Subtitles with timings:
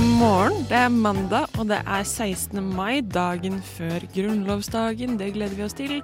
[0.00, 0.62] God morgen.
[0.64, 2.56] Det er mandag, og det er 16.
[2.72, 5.18] mai, dagen før grunnlovsdagen.
[5.20, 5.98] Det gleder vi oss til.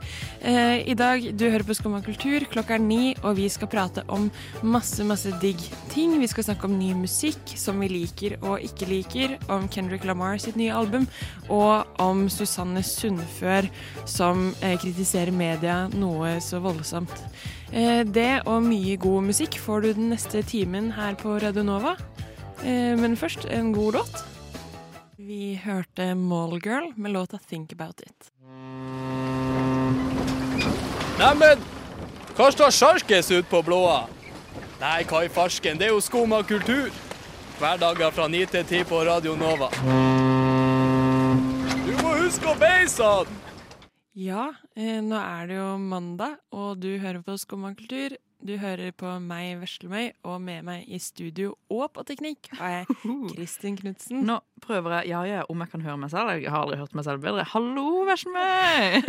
[0.45, 4.05] Eh, I dag, du hører på Skumma kultur, klokka er ni, og vi skal prate
[4.13, 4.27] om
[4.61, 5.63] masse, masse digg
[5.95, 6.13] ting.
[6.21, 10.37] Vi skal snakke om ny musikk som vi liker og ikke liker, om Kendrick Lamar
[10.45, 11.09] sitt nye album,
[11.49, 13.71] og om Susanne Sundfør
[14.05, 17.17] som eh, kritiserer media noe så voldsomt.
[17.73, 21.97] Eh, det og mye god musikk får du den neste timen her på Radio Nova.
[22.65, 24.25] Eh, Men først en god låt.
[25.19, 28.31] Vi hørte Mallgirl med låta 'Think About It'.
[31.19, 31.59] Neimen,
[32.37, 34.07] hva står sjarkes ut på blåa?
[34.81, 36.91] Nei, hva i farsken, det er jo skumma kultur.
[37.59, 39.71] Hverdager fra 9 til 10 på Radio Nova.
[41.87, 43.27] Du må huske å beise han!
[44.15, 48.17] Ja, eh, nå er det jo mandag, og du hører på Skumma kultur.
[48.45, 52.99] Du hører på meg, Veslemøy, og med meg i studio og på teknikk har jeg
[53.33, 54.21] Kristin Knutsen.
[54.29, 56.35] Nå prøver jeg ja, ja, om jeg kan høre meg selv.
[56.37, 57.47] Jeg har aldri hørt meg selv bedre.
[57.55, 59.01] Hallo, Veslemøy!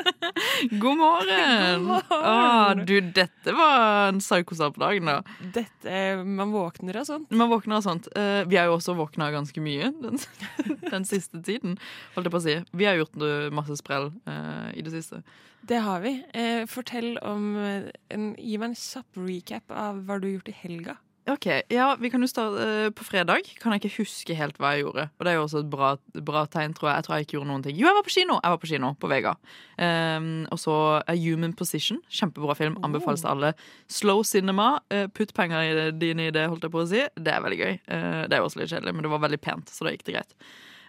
[0.82, 1.84] God morgen!
[1.84, 2.24] God morgen!
[2.24, 5.20] Ah, du, dette var en psykosal på dagen, da.
[5.60, 7.30] Dette, Man våkner av sånt.
[7.36, 8.08] Man våkner av sånt.
[8.16, 10.16] Eh, vi har jo også våkna ganske mye den,
[10.94, 11.76] den siste tiden,
[12.16, 12.60] holdt jeg på å si.
[12.72, 15.20] Vi har gjort masse sprell eh, i det siste.
[15.64, 16.18] Det har vi.
[16.36, 20.52] Eh, fortell om eh, en, Gi meg en kjapp recap av hva du har gjort
[20.52, 20.98] i helga.
[21.24, 24.74] Ok, ja, vi kan jo starte eh, På fredag kan jeg ikke huske helt hva
[24.74, 25.06] jeg gjorde.
[25.16, 25.94] Og det er jo også et bra,
[26.26, 26.98] bra tegn, tror jeg.
[26.98, 27.78] Jeg tror jeg ikke gjorde noen ting.
[27.78, 28.36] Jo, jeg var på kino!
[28.42, 29.32] Jeg var på kino på Vega.
[29.78, 32.02] Um, og så A Human Position.
[32.12, 32.76] Kjempebra film.
[32.84, 33.54] Anbefales til alle.
[33.88, 34.68] Slow cinema.
[34.92, 37.00] Uh, putt penger dine i det, holdt jeg på å si.
[37.16, 37.74] Det er veldig gøy.
[37.88, 40.04] Uh, det er jo også litt kjedelig, men det var veldig pent, så da gikk
[40.10, 40.36] det greit.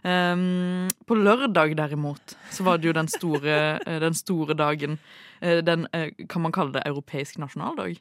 [0.06, 3.56] Um, på lørdag, derimot, så var det jo den store,
[3.88, 5.00] eh, den store dagen.
[5.42, 7.98] Eh, den, eh, kan man kalle det europeisk nasjonaldag?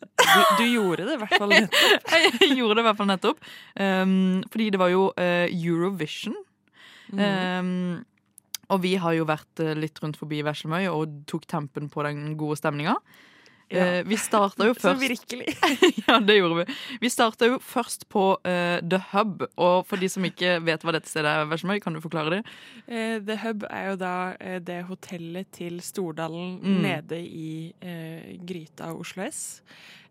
[0.00, 2.10] Du, du gjorde det i hvert fall nettopp.
[2.40, 3.44] Jeg gjorde det i hvert fall nettopp.
[3.76, 6.36] Um, fordi det var jo uh, Eurovision.
[7.12, 8.04] Um,
[8.72, 12.56] og vi har jo vært litt rundt forbi Veslemøy og tok tempen på den gode
[12.58, 12.96] stemninga.
[13.72, 13.84] Ja.
[13.98, 15.54] Eh, vi starta jo Så først virkelig.
[16.06, 16.76] Ja, det gjorde vi.
[17.02, 19.42] Vi starta jo først på uh, The Hub.
[19.56, 22.40] Og for de som ikke vet hva dette stedet er, Versmøy, kan du forklare det?
[22.86, 26.78] Uh, The Hub er jo da uh, det hotellet til Stordalen Mm.
[26.82, 27.72] nede i
[28.46, 29.60] gryta av Oslo S.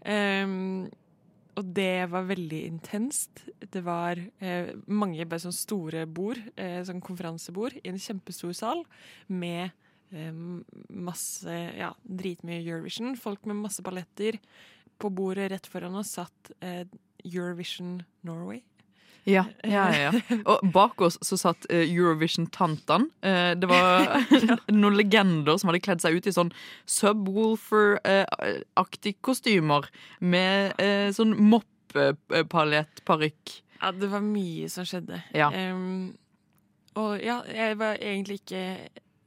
[0.05, 0.85] Um,
[1.55, 3.45] og det var veldig intenst.
[3.72, 8.83] Det var eh, mange bare sånne store bord, eh, sånn konferansebord, i en kjempestor sal
[9.31, 9.72] med
[10.90, 13.16] masse Ja, dritmye Eurovision.
[13.20, 14.40] Folk med masse balletter.
[14.98, 16.86] På bordet rett foran oss satt eh,
[17.26, 18.62] Eurovision Norway.
[19.26, 20.12] Ja, ja, ja.
[20.14, 20.22] ja.
[20.52, 23.06] Og bak oss så satt eh, Eurovision-tantene.
[23.26, 24.24] Eh, det var
[24.72, 26.52] noen legender som hadde kledd seg ut i sånn
[26.97, 29.84] Subwoolfer-aktig kostymer
[30.22, 33.44] med eh, sånn moppepalettparykk.
[33.82, 35.18] Ja, det var mye som skjedde.
[35.36, 35.50] Ja.
[35.50, 36.16] Um,
[36.96, 38.62] og ja, jeg var egentlig ikke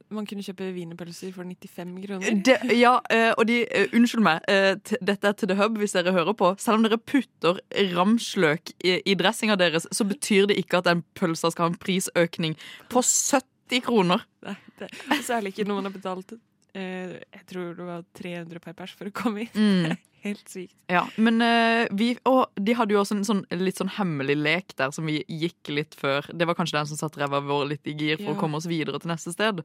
[0.09, 2.37] Man kunne kjøpe wienerpølser for 95 kroner.
[2.45, 4.73] Det, ja, eh, og de eh, Unnskyld meg, eh,
[5.05, 6.49] dette er til The Hub hvis dere hører på.
[6.61, 7.59] Selv om dere putter
[7.93, 11.81] ramsløk i, i dressinga deres, så betyr det ikke at den pølsa skal ha en
[11.81, 12.57] prisøkning
[12.89, 14.25] på 70 kroner.
[14.47, 14.89] Nei, det,
[15.27, 16.37] særlig ikke når man har betalt
[16.73, 19.53] Jeg tror det var 300 per pers for å komme inn.
[19.53, 19.97] Mm.
[20.23, 20.73] Helt sykt.
[20.91, 24.75] Ja, men uh, vi Og de hadde jo også en sånn, litt sånn hemmelig lek
[24.75, 26.27] der som vi gikk litt før.
[26.35, 28.35] Det var kanskje den som satte ræva vår litt i gir for Ja.
[28.35, 29.61] å komme oss videre til neste sted.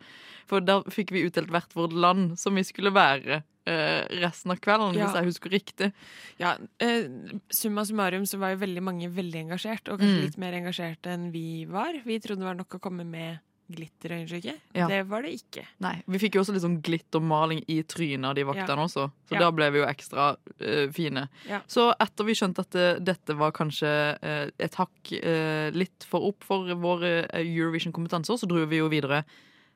[0.47, 4.61] For der fikk vi utdelt hvert vårt land som vi skulle være uh, resten av
[4.61, 5.07] kvelden, Ja.
[5.09, 5.93] hvis jeg husker riktig.
[6.39, 10.25] Ja, uh, summa summarum så var jo veldig mange veldig engasjert, og kanskje Mm.
[10.29, 11.93] litt mer engasjerte enn vi var.
[12.05, 13.39] Vi trodde det var nok å komme med
[13.73, 14.55] glitterøyenskygge.
[14.77, 14.89] Ja.
[14.91, 15.65] Det var det ikke.
[15.85, 19.35] Nei, Vi fikk jo også litt sånn glittermaling i trynet av de vaktene også, så
[19.37, 19.41] Ja.
[19.41, 21.29] da ble vi jo ekstra uh, fine.
[21.49, 21.61] Ja.
[21.67, 23.89] Så etter vi skjønte at det, dette var kanskje
[24.21, 28.89] uh, et hakk uh, litt for opp for vår eh, Eurovision-kompetanse, så dro vi jo
[28.93, 29.25] videre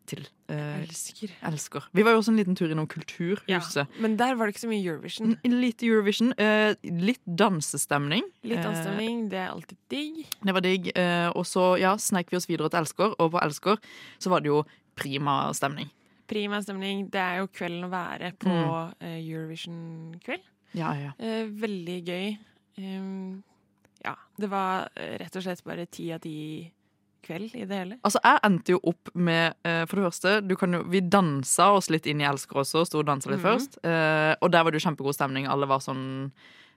[0.09, 1.33] til eh, Elsker.
[1.51, 1.87] Elsker.
[1.95, 3.87] Vi var jo også en liten tur innom Kulturhuset.
[4.01, 5.35] Men der var det ikke så mye Eurovision.
[5.45, 6.33] N Litt Eurovision.
[6.41, 8.25] Eh, litt dansestemning.
[8.43, 10.25] Litt Eh, det er alltid digg.
[10.45, 10.91] det var digg.
[10.97, 13.79] Eh, og så ja, sneik vi oss videre til Elsker, og på Elsker
[14.19, 14.65] så var det jo
[14.99, 15.91] prima stemning.
[16.29, 17.07] Prima stemning.
[17.11, 18.95] Det er jo kvelden å være på Mm.
[19.01, 20.43] eh, Eurovision-kveld.
[20.75, 21.13] Ja, ja.
[21.19, 22.37] Eh, veldig gøy.
[22.79, 23.43] Um,
[24.05, 26.71] ja, det var eh, rett og slett bare ti av ti
[27.23, 27.97] kveld i det hele.
[28.05, 31.71] Altså, jeg endte jo opp med eh, For det første, du kan jo, vi dansa
[31.77, 32.85] oss litt inn i Elsker også.
[32.87, 33.49] Sto og dansa litt Mhm.
[33.49, 33.79] først.
[33.85, 35.47] Eh, og der var det jo kjempegod stemning.
[35.51, 36.31] Alle var sånn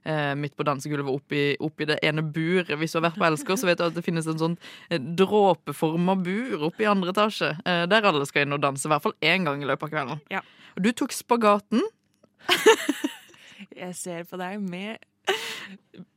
[0.04, 2.72] eh, midt på dansegulvet oppi, oppi det ene buret.
[2.80, 4.58] Hvis du har vært på Elsker, så vet du at det finnes en sånn
[4.90, 7.52] eh, dråpeforma bur oppe i andre etasje.
[7.66, 9.90] Eh, der alle skal inn og danse, i hvert fall én gang i løpet av
[9.94, 10.22] kvelden.
[10.34, 10.42] Ja.
[10.76, 11.84] Og du tok spagaten.
[13.78, 14.98] Jeg ser på deg med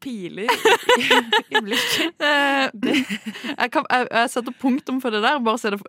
[0.01, 0.49] piler i,
[1.57, 2.23] i blikket.
[3.65, 5.39] Jeg, kan, jeg, jeg setter punktum for det der.
[5.45, 5.81] Bare se det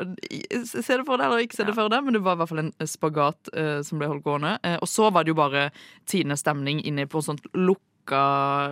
[0.68, 2.04] se det for deg, eller ikke se det for deg.
[2.06, 4.56] Men det var i hvert fall en spagat uh, som ble holdt gående.
[4.66, 5.68] Uh, og så var det jo bare
[6.10, 8.22] Tine stemning inne på sånt lukka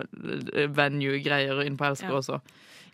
[0.04, 2.20] eh, venue-greier inne på Elsker Ja.
[2.20, 2.40] også.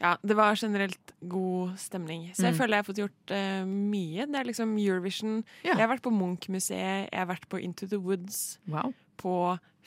[0.01, 2.31] Ja, det var generelt god stemning.
[2.33, 2.59] Så jeg Mm.
[2.63, 4.25] føler jeg har fått gjort uh, mye.
[4.33, 5.43] Det er liksom Eurovision.
[5.63, 5.75] Ja.
[5.75, 8.95] Jeg har vært på Munch-museet, jeg har vært på Into the Woods, Wow.
[9.21, 9.35] På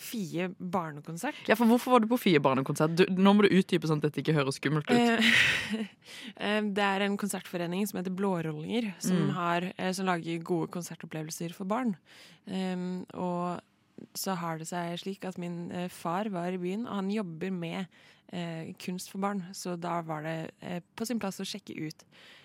[0.04, 1.38] Fie barnekonsert.
[1.48, 2.96] Ja, for Hvorfor var du på Fie barnekonsert?
[2.98, 4.98] Du, nå må du utdype sånn at dette ikke høres skummelt ut.
[4.98, 5.84] Eh,
[6.48, 9.30] eh, det er en konsertforening som heter Blårollinger, som, Mm.
[9.38, 11.94] har, eh, som lager gode konsertopplevelser for barn.
[12.50, 13.62] Um, og
[14.18, 17.86] så har det seg slik at min far var i byen, og han jobber med
[18.34, 19.46] eh, kunst for barn.
[19.54, 22.04] Så da var det eh, på sin plass å sjekke ut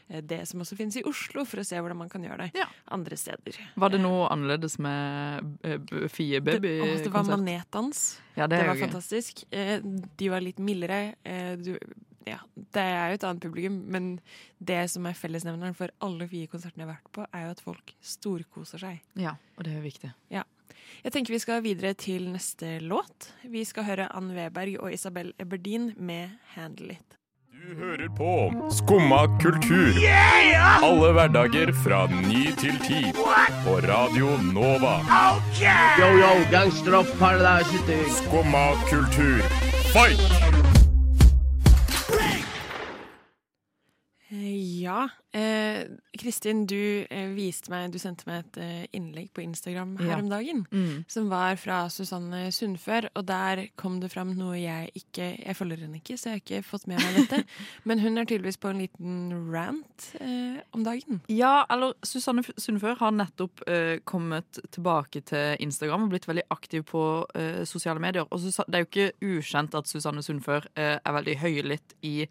[0.09, 2.67] det som også finnes i Oslo, for å se hvordan man kan gjøre det Ja.
[2.91, 3.59] andre steder.
[3.77, 7.05] Var det noe annerledes med eh, Fie Baby-konsert?
[7.05, 8.21] det var manetdans.
[8.37, 9.45] Ja, det Det var fantastisk.
[9.53, 9.81] Eh,
[10.17, 11.15] De var litt mildere.
[11.25, 11.77] Eh, Du,
[12.27, 14.21] ja, det er jo et annet publikum, men
[14.61, 17.61] det som er fellesnevneren for alle fire konsertene jeg har vært på, er jo at
[17.61, 19.01] folk storkoser seg.
[19.17, 20.13] Ja, og det er viktig.
[21.05, 23.33] Jeg tenker vi skal videre til neste låt.
[23.45, 27.18] Vi skal høre Ann Weberg og Isabel Eberdin med 'Handle It'.
[27.59, 29.97] Du hører på Skumma kultur.
[30.83, 33.01] Alle hverdager fra ny til ti.
[33.65, 34.95] På Radio Nova.
[35.99, 37.99] Yo, yo, gangsteropp, paradise city.
[38.21, 39.43] Skumma kultur.
[39.91, 40.48] Fight!
[44.89, 45.09] Ja.
[45.37, 45.85] Eh,
[46.17, 50.17] Kristin, du eh, viste meg Du sendte meg et eh, innlegg på Instagram her Ja.
[50.23, 50.63] om dagen.
[50.73, 51.03] Mm.
[51.07, 55.83] Som var fra Susanne Sundfør, og der kom det fram noe jeg ikke Jeg følger
[55.85, 57.43] henne ikke, så jeg har ikke fått med meg dette.
[57.89, 59.19] Men hun er tydeligvis på en liten
[59.53, 61.21] rant eh, om dagen.
[61.29, 66.87] Ja, eller Susanne Sundfør har nettopp eh, kommet tilbake til Instagram og blitt veldig aktiv
[66.89, 67.05] på
[67.37, 68.25] eh, sosiale medier.
[68.33, 72.23] Og Susanne, det er jo ikke ukjent at Susanne Sundfør er veldig høylytt i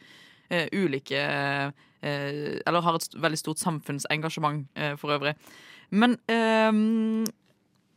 [0.74, 1.20] ulike
[2.02, 5.34] Eller har et veldig stort samfunnsengasjement eh, for øvrig.
[5.90, 7.26] Men ehm,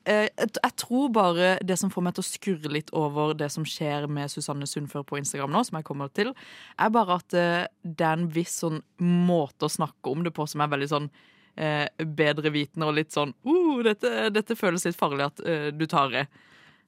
[0.06, 3.66] eh, jeg tror bare det som får meg til å skurre litt over det som
[3.66, 6.32] skjer med Susanne Sundfør på Instagram nå, som jeg kommer til,
[6.78, 10.46] er bare at eh, det er en viss sånn måte å snakke om det på
[10.50, 11.10] som er veldig sånn
[11.56, 16.14] eh, bedrevitende og litt sånn uh, dette, dette føles litt farlig at uh, du tar
[16.14, 16.24] i.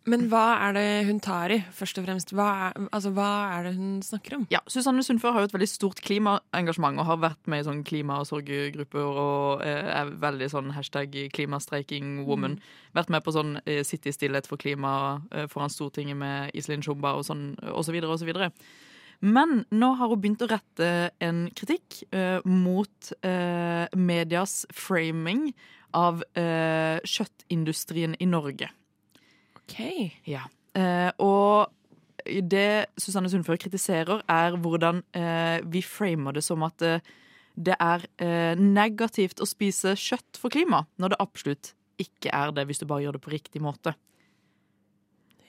[0.08, 2.32] Men hva er det hun tar i, først og fremst?
[2.34, 4.46] Hva er, altså, hva er det hun snakker om?
[4.50, 7.84] Ja, Susanne Sundfør har jo et veldig stort klimaengasjement og har vært med i sånn
[7.86, 12.58] klimasorggrupper og eh, er veldig sånn hashtag klimastreiking woman.
[12.98, 16.82] Vært med på sånn eh, Sitte i stillhet for klima eh, foran Stortinget med Iselin
[16.82, 18.50] Shumba og sånn, og så videre og så videre.
[19.22, 20.86] Men nå har hun begynt å rette
[21.22, 25.52] en kritikk eh, mot eh, medias framing
[25.94, 28.72] av eh, kjøttindustrien i Norge.
[29.72, 30.12] OK.
[30.28, 30.44] Ja.
[30.78, 31.72] Eh, og
[32.22, 37.00] det Susanne Sundfør kritiserer, er hvordan eh, vi framer det som at eh,
[37.52, 38.06] det er
[38.56, 43.04] negativt å spise kjøtt for klima, når det absolutt ikke er det, hvis du bare
[43.04, 43.92] gjør det på riktig måte.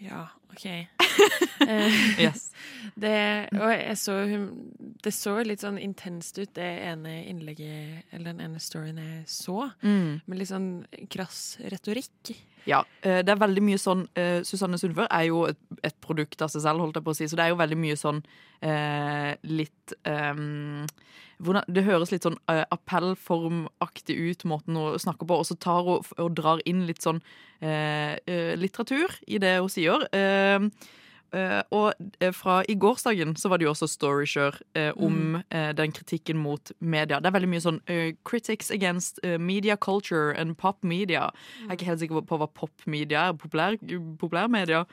[0.04, 0.68] Ja, OK.
[1.64, 2.50] Eh, Yes.
[3.00, 4.16] Det, og jeg så
[5.06, 9.70] Det så litt sånn intenst ut, det ene innlegget, eller den ene storyen jeg så.
[9.80, 10.20] Mm.
[10.25, 10.68] Med litt sånn
[11.14, 12.34] krass retorikk.
[12.70, 16.41] Ja, eh, det er veldig mye sånn eh, Susanne Sundfør er jo et, et produkt
[16.43, 18.22] av seg selv, holdt jeg på å si, så det er jo veldig mye sånn
[18.63, 20.86] eh, litt ehm,
[21.43, 25.84] hvordan, Det høres litt sånn eh, appellformaktig ut, måten hun snakker på, og så tar
[25.88, 27.20] hun og drar inn litt sånn
[27.60, 28.15] eh,
[28.60, 30.08] litteratur i det hun sier.
[30.15, 30.70] Eh,
[31.74, 35.92] og eh, fra i gårsdagen så var det jo også Storyshare eh, om eh, den
[35.92, 37.20] kritikken mot media.
[37.20, 41.30] Det er veldig mye sånn eh, critics against eh, media culture and pop media.
[41.63, 43.38] Jeg er ikke helt sikker på hva pop-media er.
[43.40, 43.78] Populær,
[44.22, 44.84] populærmedia?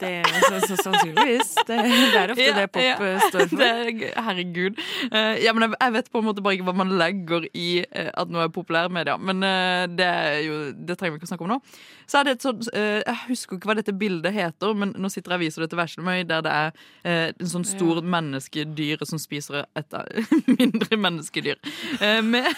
[0.00, 1.54] Det så, så, Sannsynligvis.
[1.68, 2.96] Det, det er ofte Ja, det pop ja.
[2.96, 3.60] eh, står for.
[3.60, 4.78] Det er, herregud.
[5.12, 8.08] Eh, ja, men jeg, vet på en måte bare ikke hva man legger i eh,
[8.08, 9.18] at noe er populærmedia.
[9.20, 11.60] Men eh, det er jo Det trenger vi ikke å snakke om nå.
[12.08, 15.10] Så er det et sånt eh, Jeg husker ikke hva dette bildet heter, men nå
[15.12, 16.70] sitter jeg og viser det til Veslemøy, der det er
[17.04, 19.96] eh, en sånn stor menneskedyr som spiser et
[20.58, 21.58] mindre menneskedyr.
[22.00, 22.46] Eh, med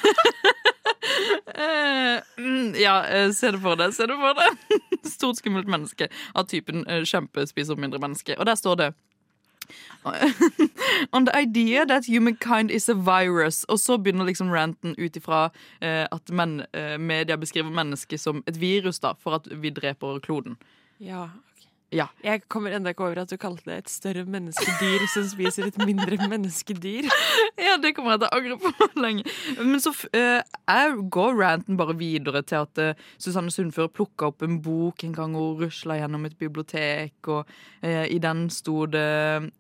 [1.53, 3.93] Eh, mm, ja, eh, se det for deg.
[3.95, 4.79] Se det for deg.
[5.15, 8.37] Stort, skummelt menneske av typen eh, kjempe spiser mindre menneske.
[8.39, 8.89] Og der står det
[11.13, 13.65] On the idea that humankind is a virus.
[13.65, 18.43] Og så begynner liksom ranten ut ifra eh, at men, eh, media beskriver mennesket som
[18.47, 20.57] et virus da, for at vi dreper kloden.
[20.99, 21.29] Ja.
[21.93, 22.07] Ja.
[22.25, 25.77] Jeg kommer enda ikke over at du kalte det et større menneskedyr som spiser et
[25.85, 27.09] mindre menneskedyr.
[27.61, 29.27] Ja, det kommer jeg til å angre på lenge.
[29.61, 34.31] Men så f- eh, jeg går ranten bare videre til at uh, Susanne Sundfør plukka
[34.31, 37.45] opp en bok en gang hun rusla gjennom et bibliotek, og
[37.85, 39.07] uh, i den sto det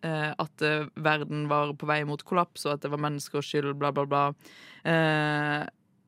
[0.02, 0.62] at
[0.96, 4.22] verden var på vei mot kollaps, og at det var menneskers skyld, bla, bla, bla.
[4.88, 5.62] Eh,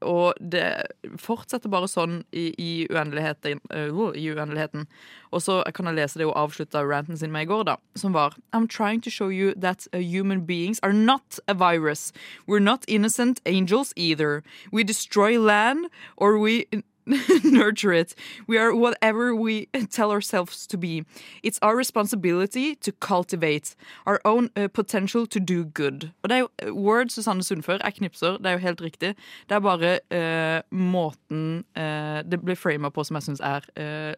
[0.05, 0.87] og det
[1.21, 4.87] fortsetter bare sånn i, i, uendeligheten, uh, i uendeligheten.
[5.35, 8.15] Og så kan jeg lese det hun avslutta ranten sin med i går, da, som
[8.15, 12.13] var I'm trying to show you that uh, human beings are not a virus.
[12.47, 14.43] We're not innocent angels either.
[14.71, 16.67] We destroy land or we
[17.45, 18.15] nurture it.
[18.47, 21.05] We are whatever we tell ourselves to be.
[21.43, 23.75] It's our responsibility to cultivate
[24.07, 26.11] our own uh, potential to do good.
[26.23, 27.79] Og det er jo uh, word Susanne Sundfør.
[27.85, 29.15] er knipser, det er jo helt riktig.
[29.49, 33.67] Det er bare uh, måten uh, det blir frama på som jeg syns er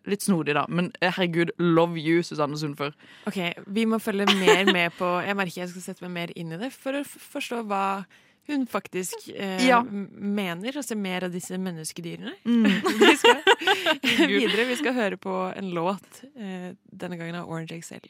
[0.06, 0.64] litt snodig, da.
[0.68, 2.90] Men herregud, love you, Susanne Sundfør.
[3.26, 6.52] Ok, Vi må følge mer med på Jeg merker jeg skal sette meg mer inn
[6.52, 8.04] i det for å forstå hva
[8.48, 9.80] hun faktisk eh, Ja.
[9.82, 12.34] mener, å se mer av disse menneskedyrene.
[12.44, 12.64] Mm.
[13.02, 13.42] vi skal
[14.30, 14.68] videre.
[14.70, 18.06] Vi skal høre på en låt, eh, denne gangen av Orange XL.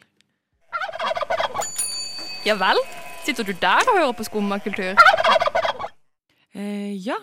[2.47, 2.79] Ja vel?
[3.27, 4.95] Sitter du der og hører på skummakultur?
[6.55, 7.17] Eh, ja,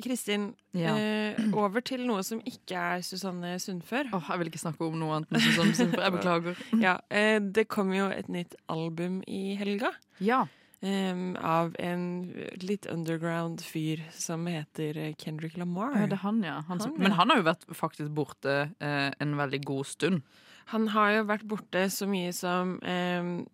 [0.00, 0.52] Kristin.
[0.72, 0.94] Ja.
[0.96, 4.08] Eh, over til noe som ikke er Susanne Sundfør.
[4.14, 6.04] Åh, jeg vil ikke snakke om noe annet enn Susanne Sundfør.
[6.06, 6.62] Jeg beklager.
[6.80, 9.90] Ja, eh, det kom jo et nytt album i helga.
[10.22, 10.44] Ja.
[10.80, 12.32] Em, av en
[12.62, 15.92] litt underground fyr som heter eh, Kendrick Lamar.
[15.96, 16.54] Ja, det er han, ja.
[16.68, 17.02] Han Han, ja.
[17.02, 20.22] Men han har jo vært faktisk borte eh, en veldig god stund.
[20.72, 23.46] Han har jo vært borte så mye som em,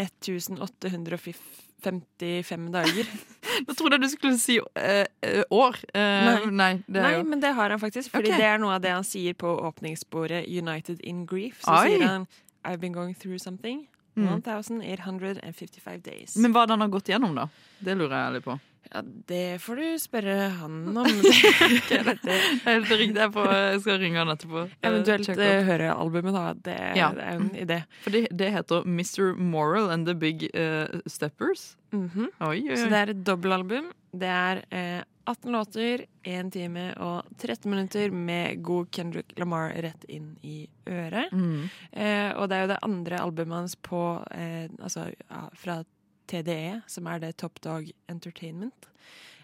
[0.00, 3.06] 1855 dager.
[3.66, 5.76] Nå trodde jeg du skulle si eh, eh, år.
[5.92, 6.50] Eh, Nei.
[6.50, 6.82] nei.
[6.86, 8.10] det Nei, men det har han faktisk.
[8.14, 8.40] Fordi okay.
[8.40, 11.56] det er noe av det han sier på åpningssporet United in Grief.
[11.64, 11.88] Så Oi.
[11.90, 12.22] sier han
[12.64, 13.88] I've been going through something.
[14.16, 14.26] Mm.
[14.42, 16.36] 1855 days.
[16.36, 17.48] Men hva det han har gått gjennom, da?
[17.80, 18.58] Det lurer jeg litt på.
[18.92, 19.00] Ja,
[19.30, 21.06] det får du spørre han om.
[21.88, 22.18] Det er.
[22.66, 24.64] Helt riktig, jeg, skal ringe han etterpå.
[24.84, 26.42] Eventuelt eh, høre albumet, da.
[26.66, 27.08] Det, Ja.
[27.16, 27.78] det er en idé.
[28.04, 29.32] For det, det heter Mr.
[29.38, 31.76] Moral and the Big uh, Steppers.
[31.92, 32.28] Mhm.
[32.40, 33.92] Oi, oi, Så det er et dobbelalbum.
[34.12, 40.04] Det er eh, 18 låter, 1 time og 13 minutter med god Kendrick Lamar rett
[40.10, 41.32] inn i øret.
[41.32, 41.68] Mm.
[41.92, 44.02] Eh, og det er jo det andre albumet hans på
[44.34, 45.78] eh, Altså ja, fra
[46.26, 48.88] TDE, som er det Top Dog Entertainment.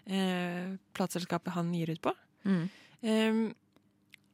[0.05, 2.15] Eh, plateselskapet han gir ut på.
[2.43, 3.51] Mm.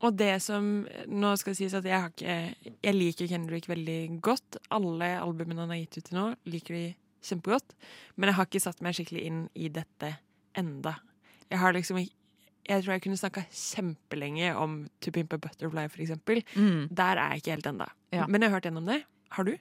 [0.06, 4.22] Og det som Nå skal det sies at jeg har ikke Jeg liker Kendrick veldig
[4.25, 4.58] godt.
[4.74, 6.86] Alle albumene han har gitt ut til nå, liker de
[7.25, 7.75] kjempegodt.
[8.16, 10.16] Men jeg har ikke satt meg skikkelig inn i dette
[10.58, 10.96] enda.
[11.52, 12.16] Jeg har liksom ikke
[12.66, 16.42] jeg tror jeg kunne snakka kjempelenge om To Pimp a Butterfly, eksempel.
[16.56, 16.88] Mm.
[16.90, 17.86] Der er jeg ikke helt ennå.
[18.16, 18.25] Ja.
[18.25, 19.04] Men jeg har hørt gjennom det.
[19.38, 19.52] Har du?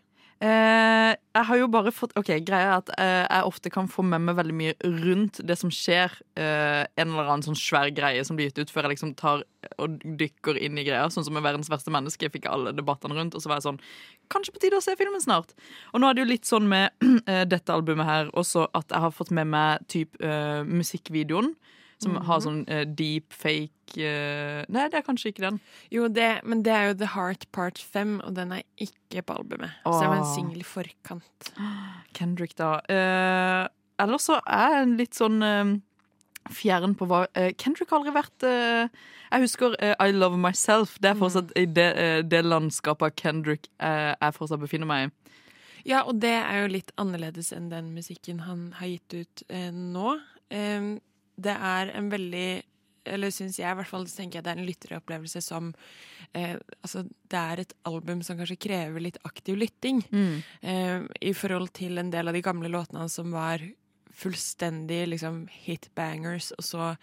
[0.42, 4.02] Eh, jeg har jo bare fått Ok, greia er at eh, jeg ofte kan få
[4.04, 4.74] med meg veldig mye
[5.04, 6.12] rundt det som skjer.
[6.36, 9.44] eh, en eller annen sånn svær greie som blir gitt ut, før jeg liksom tar
[9.80, 11.06] og dykker inn i greia.
[11.12, 12.26] Sånn som med Verdens verste menneske.
[12.26, 13.80] Jeg fikk alle debattene rundt, og så var jeg sånn
[14.32, 15.54] Kanskje på tide å se filmen snart.
[15.92, 16.92] Og nå er det jo litt sånn med
[17.30, 21.54] eh, dette albumet her også at jeg har fått med meg typ eh, musikkvideoen.
[22.04, 25.60] Som har sånn uh, deep fake uh, Nei, det er kanskje ikke den.
[25.92, 29.38] Jo, det, men det er jo The Heart Part 5, og den er ikke på
[29.38, 29.74] albumet.
[29.84, 30.34] Så det var en Åh.
[30.34, 31.50] singel i forkant.
[32.16, 32.76] Kendrick, da.
[32.88, 33.66] Uh,
[34.02, 35.40] ellers så er jeg litt sånn
[36.52, 37.22] fjern på hva
[37.56, 40.98] Kendrick har aldri vært Jeg husker I Love Myself.
[41.00, 41.88] Det er fortsatt i det,
[42.28, 45.12] det landskapet Kendrick jeg fortsatt befinner meg i.
[45.88, 50.18] Ja, og det er jo litt annerledes enn den musikken han har gitt ut nå.
[50.54, 50.98] Em,
[51.40, 52.62] det er en veldig
[53.06, 55.74] Eller syns jeg, i hvert fall, tenker jeg det er en lytteropplevelse som
[56.32, 60.00] eh, Altså, det er et album som kanskje krever litt aktiv lytting.
[60.62, 63.60] eh, I forhold til en del av de gamle låtene som var
[64.14, 66.96] fullstendig liksom hitbangers, og så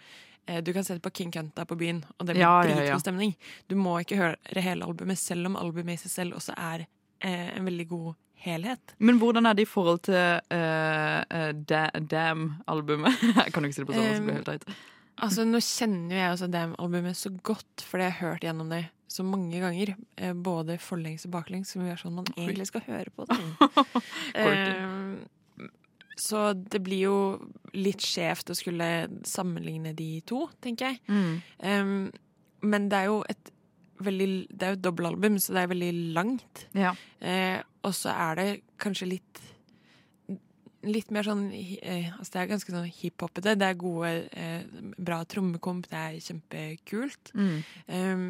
[0.46, 2.98] eh, Du kan sette på King Kunta på byen, og det blir Ja, ja, ja.
[2.98, 3.36] stemning.
[3.68, 6.86] Du må ikke høre hele albumet, selv om albumet i seg selv også er
[7.20, 8.94] eh, en veldig god helhet.
[8.98, 10.16] Men hvordan er det i forhold til
[10.52, 13.22] uh, Da- Damn-albumet?
[13.44, 14.66] Jeg kan jo ikke si det på sånn, så blir helt teit.
[15.22, 18.82] Altså, Nå kjenner jo jeg også Damn-albumet så godt, fordi jeg har hørt gjennom det
[19.12, 19.94] så mange ganger.
[20.16, 23.38] Eh, både forlengs og baklengs, som gjør sånn man egentlig skal høre på det.
[24.40, 25.20] um,
[26.18, 27.16] så det blir jo
[27.76, 28.88] litt skjevt å skulle
[29.28, 31.02] sammenligne de to, tenker jeg.
[31.12, 31.34] Mm.
[31.60, 31.92] Um,
[32.72, 33.52] men det er jo et
[34.02, 36.64] veldig Det er jo et dobbelalbum, så det er veldig langt.
[36.74, 36.90] Ja.
[37.22, 38.48] Eh, og så er det
[38.78, 39.40] kanskje litt
[40.82, 43.52] litt mer sånn eh, Altså, det er ganske sånn hiphopete.
[43.58, 44.64] Det er gode, eh,
[44.98, 47.30] bra trommekomp, det er kjempekult.
[47.86, 48.24] Um,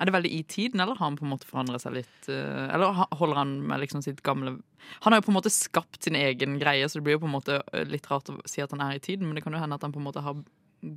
[0.00, 2.28] Er det veldig i tiden, eller har han på en måte forandret seg litt?
[2.28, 4.56] eh, Eller holder han med liksom sitt gamle
[5.04, 7.30] Han har jo på en måte skapt sin egen greie, så det blir jo på
[7.30, 9.60] en måte litt rart å si at han er i tiden, men det kan jo
[9.62, 10.42] hende at han på en måte har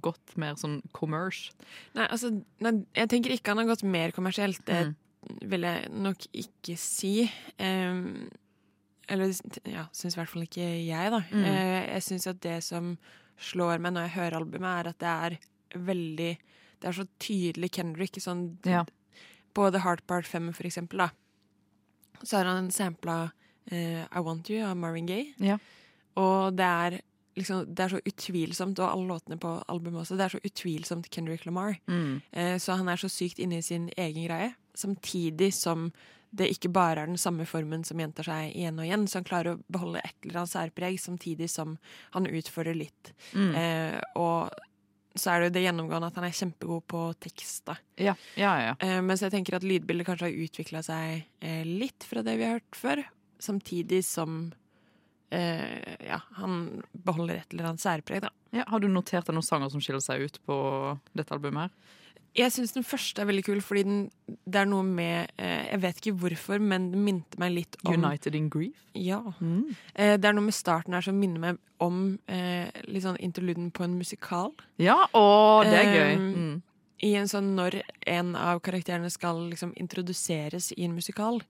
[0.02, 1.52] gått mer sånn commerce.
[1.94, 4.66] Nei, altså, nei, jeg tenker ikke han har gått mer kommersielt.
[4.66, 4.96] Det Mm.
[5.41, 7.29] Vil jeg nok ikke si.
[7.60, 8.27] Um,
[9.10, 9.32] eller
[9.70, 11.22] ja, syns i hvert fall ikke jeg, da.
[11.32, 11.46] Mm.
[11.46, 12.96] Uh, jeg syns at det som
[13.41, 15.38] slår meg når jeg hører albumet, er at det er
[15.86, 16.34] veldig
[16.82, 18.20] Det er så tydelig Kendrick.
[18.22, 18.84] Sånn, Ja.
[19.55, 21.10] På The Heart Part 5, for eksempel, da.
[22.22, 23.32] Så har han sampla
[23.72, 25.34] uh, I Want You av Marvin Gaye.
[25.39, 25.58] Ja.
[26.20, 27.00] Og det er
[27.36, 31.10] liksom Det er så utvilsomt, og alle låtene på albumet også, det er så utvilsomt
[31.12, 31.77] Kendrick Lamar.
[31.88, 32.22] Mm.
[32.32, 35.92] Eh, Så han er så sykt inne i sin egen greie, samtidig som
[36.36, 39.27] det ikke bare er den samme formen som gjentar seg igjen og igjen, så han
[39.27, 41.77] klarer å beholde et eller annet særpreg, samtidig som
[42.12, 43.13] han utfordrer litt.
[43.34, 43.54] Mm.
[43.56, 44.50] Eh, og
[45.15, 47.77] så er det jo det gjennomgående at han er kjempegod på tekst, da.
[47.96, 48.74] Ja, ja, ja.
[48.84, 52.44] Eh, mens jeg tenker at lydbildet kanskje har utvikla seg eh, litt fra det vi
[52.50, 53.04] har hørt før,
[53.39, 54.50] samtidig som
[55.36, 56.56] eh, ja, han
[57.06, 58.32] beholder et eller annet særpreg, da.
[58.56, 58.65] ja.
[58.72, 60.58] Har du notert deg noen sanger som skiller seg ut på
[61.15, 62.01] dette albumet her?
[62.36, 64.00] Jeg syns den første er veldig kul, fordi den,
[64.44, 67.94] det er noe med eh, Jeg vet ikke hvorfor, men det minte meg litt om
[67.96, 68.82] United in Grief?
[69.00, 69.22] Ja.
[69.39, 69.70] Mm.
[69.96, 73.70] Eh, det er noe med starten her som minner meg om eh, litt sånn interluden
[73.75, 74.51] på en musikal.
[74.84, 75.24] Ja, å,
[75.63, 76.15] det er gøy.
[76.20, 76.56] Um, Mm.
[77.04, 81.42] I en sånn når en av karakterene skal liksom introduseres i en musikal.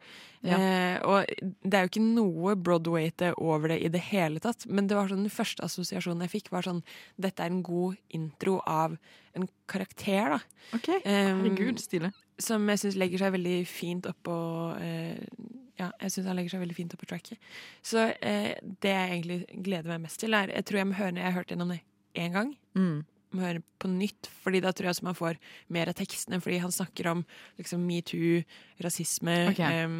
[0.41, 0.57] Ja.
[0.57, 1.29] Eh, og
[1.61, 5.11] det er jo ikke noe Broadway-te over det i det hele tatt, men det var
[5.11, 6.81] sånn den første assosiasjonen jeg fikk, var sånn
[7.21, 8.97] Dette er en god intro av
[9.35, 10.41] en karakter, da.
[10.73, 10.89] OK.
[11.05, 12.11] herregud, Herregud, stilig.
[12.41, 14.35] som jeg syns legger seg veldig fint oppå
[14.81, 15.17] eh,
[15.77, 17.37] Ja, jeg syns han legger seg veldig fint oppå tracket.
[17.83, 21.11] Så eh, det jeg egentlig gleder meg mest til, er Jeg tror jeg må høre
[21.11, 21.81] når jeg har hørt gjennom det
[22.15, 22.55] én gang.
[22.79, 23.03] Mm.
[23.35, 25.39] Må høre på nytt, fordi da tror jeg også man får
[25.75, 26.41] mer av tekstene.
[26.43, 27.25] Fordi han snakker om
[27.59, 28.43] liksom metoo,
[28.83, 29.85] rasisme okay.
[29.85, 29.99] um,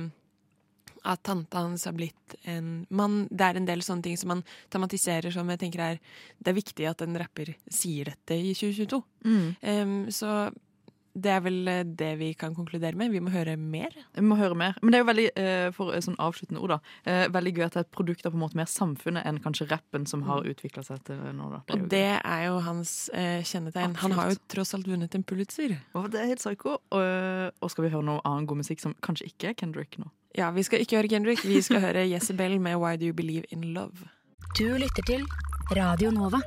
[1.05, 3.25] At tanta hans har blitt en mann.
[3.29, 5.99] Det er en del sånne ting som man tematiserer som jeg tenker er
[6.39, 9.03] Det er viktig at en rapper sier dette i 2022.
[9.25, 9.49] Mm.
[9.61, 10.49] Um, så
[11.15, 13.11] det er vel eh, det vi kan konkludere med.
[13.13, 13.93] Vi må høre mer.
[14.15, 14.75] Vi må høre mer.
[14.81, 17.65] Men det er jo veldig, eh, for eh, sånn avsluttende ord, da, eh, veldig gøy
[17.65, 20.25] at det er et produkt av på en måte mer samfunnet enn kanskje rappen som
[20.27, 21.49] har utvikla seg til nå.
[21.55, 21.61] Da.
[21.71, 23.45] Og det det er jo hans kjennetegn.
[23.49, 23.95] kjennetegn.
[24.03, 25.69] Han har jo tross alt vunnet en Pulitzer.
[25.69, 25.79] gøy.
[25.95, 26.77] Og det er helt psyko.
[26.91, 30.11] Og, og skal vi høre noe annen god musikk som kanskje ikke er Kendrick nå?
[30.35, 33.47] Ja, vi skal ikke høre Kendrick, vi skal høre Jezebel med Why Do You Believe
[33.55, 34.11] In Love.
[34.59, 35.23] Du lytter til
[35.73, 36.37] Radio Nova.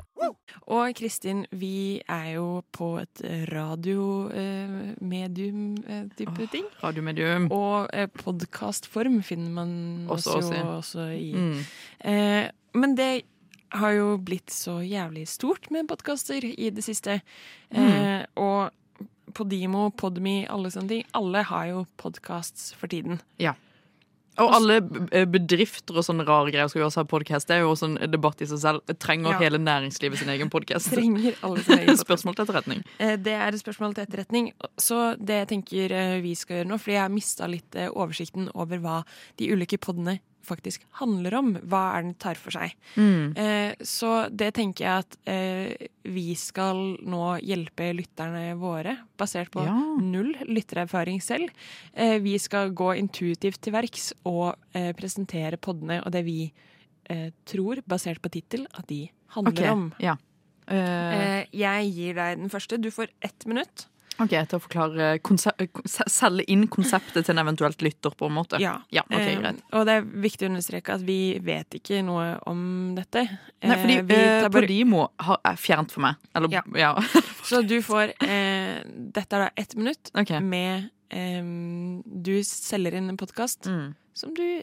[0.70, 6.50] Og Kristin, vi er jo på et radiomedium-type Åh.
[6.52, 6.64] ting.
[6.82, 7.52] Radiomedium.
[7.54, 11.34] Og eh, podkastform finner man Også også, jo også i.
[11.34, 11.58] Mm.
[12.04, 13.22] Eh, men det
[13.74, 17.20] har jo blitt så jævlig stort med podkaster i det siste.
[17.70, 18.70] Eh, og
[19.34, 21.04] Podimo, Podme, alle sånne ting.
[21.16, 23.20] Alle har jo podkasts for tiden.
[24.38, 24.80] Og alle
[25.26, 27.48] bedrifter og sånne rare greier skal jo også ha podkast.
[27.48, 28.94] Det er jo også en debatt i seg selv.
[29.02, 29.38] Trenger Ja.
[29.42, 30.92] hele næringslivet sin egen podkast?
[32.04, 32.82] Spørsmål til etterretning.
[32.98, 34.52] Eh, Det er et spørsmål til etterretning.
[34.78, 37.88] Så det jeg tenker eh, vi skal gjøre nå, fordi jeg har mista litt eh,
[37.90, 39.02] oversikten over hva
[39.38, 41.50] de ulike podene faktisk handler om.
[41.68, 42.72] Hva er den tar for seg.
[42.96, 43.36] Mm.
[43.36, 49.64] Eh, Så det tenker jeg at eh, vi skal nå hjelpe lytterne våre, basert på
[49.66, 49.76] Ja.
[50.00, 51.50] null lyttererfaring selv.
[51.94, 56.52] Eh, Vi skal gå intuitivt til verks og eh, presentere podene og det vi
[57.10, 59.06] eh, tror, basert på tittel, at de
[59.36, 59.70] handler okay.
[59.72, 59.92] om.
[60.00, 60.16] Ja.
[60.68, 62.76] Eh, Jeg gir deg den første.
[62.80, 63.86] Du får ett minutt.
[64.18, 68.58] OK, til å forklare eh, Selge inn konseptet til en eventuelt lytter, på en måte.
[68.62, 68.76] Ja.
[68.94, 72.94] Ja, ok, Eh, og det er viktig å understreke at vi vet ikke noe om
[72.96, 73.24] dette.
[73.62, 76.16] Nei, fordi Eh, vi eh, Podimo har, er fjernt for meg.
[76.34, 76.62] Eller, Ja.
[76.74, 76.94] ja.
[77.48, 80.40] så du får eh, Dette er da ett minutt okay.
[80.40, 80.90] med
[82.04, 83.94] Du selger inn en podkast Mm.
[84.12, 84.62] som du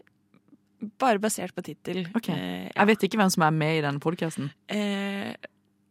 [0.99, 2.05] bare basert på tittel.
[2.15, 2.35] Okay.
[2.35, 4.51] Eh, Jeg vet ikke hvem som er med i denne podkasten.
[4.69, 5.33] eh,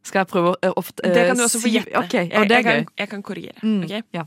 [0.05, 1.97] Skal jeg prøve å eh, ofte eh, det kan du også få gjette.
[2.05, 3.59] Okay, jeg, jeg, kan, jeg kan korrigere.
[3.65, 4.03] Mm, okay?
[4.15, 4.27] ja.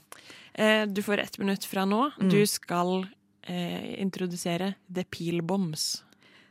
[0.57, 2.07] Eh, du får ett minutt fra nå.
[2.17, 2.31] Mm.
[2.33, 3.05] Du skal
[3.45, 6.03] eh, introdusere The Peel Bombs.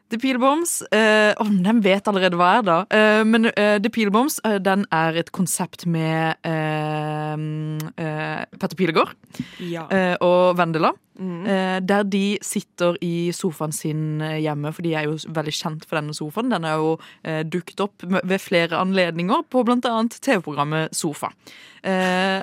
[0.08, 2.76] The Peel Bombs eh, åh, Den vet allerede hva er, da.
[2.94, 8.78] Eh, men eh, The Peel Bombs eh, den er et konsept med eh, eh, Petter
[8.78, 9.10] Pilegård
[9.66, 9.88] Ja.
[9.90, 10.92] eh, og Vendela.
[11.16, 15.86] Eh, der de sitter i sofaen sin eh, hjemme, for de er jo veldig kjent
[15.88, 16.50] for denne sofaen.
[16.52, 16.90] Den er jo
[17.24, 21.30] eh, dukket opp ved flere anledninger på annet TV-programmet Sofa.
[21.86, 22.42] Eh,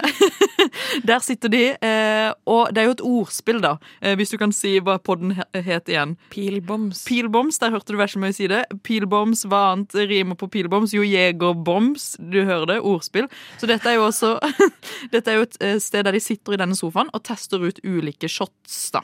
[1.09, 4.53] der sitter de, eh, og det er jo et ordspill, da, eh, hvis du kan
[4.55, 6.15] si hva podden he- het igjen.
[6.33, 7.03] Pilboms.
[7.09, 8.63] Pilboms, der hørte du Veslemøy si det.
[8.87, 10.93] Pilboms, hva annet rimer på pilboms?
[10.95, 13.27] Jo, jegerboms, du hører det, ordspill.
[13.59, 14.33] Så dette er jo også
[15.13, 18.29] Dette er jo et sted der de sitter i denne sofaen og tester ut ulike
[18.31, 18.62] shots,
[18.93, 19.03] da.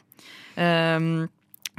[0.59, 1.27] Um,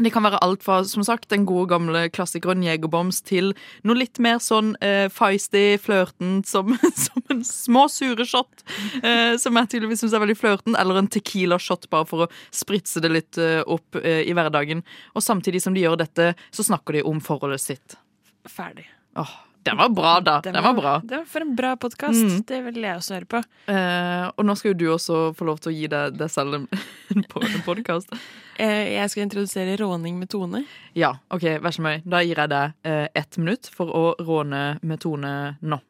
[0.00, 3.52] det kan være alt fra som sagt, den gode gamle klassikeren Jegerboms til
[3.86, 6.72] noe litt mer sånn eh, feisty, flørtent, som,
[7.04, 8.64] som en små sure shot.
[9.02, 10.78] Eh, som jeg tydeligvis syns er veldig flørten.
[10.80, 14.84] Eller en Tequila-shot, bare for å spritse det litt eh, opp eh, i hverdagen.
[15.14, 17.98] Og samtidig som de gjør dette, så snakker de om forholdet sitt.
[18.48, 18.88] Ferdig.
[19.20, 20.40] Åh, den var bra, da.
[20.40, 21.00] Den, var bra.
[21.04, 22.22] Det var for en bra podkast.
[22.24, 22.42] Mm.
[22.48, 23.40] Det vil jeg også høre på.
[23.72, 26.56] Eh, og nå skal jo du også få lov til å gi deg, deg selv
[26.60, 26.68] en,
[27.16, 28.14] en podkast.
[28.60, 30.64] Eh, jeg skal introdusere råning med Tone.
[30.96, 32.00] Ja, OK, vær så snill.
[32.08, 35.80] Da gir jeg deg eh, ett minutt for å råne med Tone nå.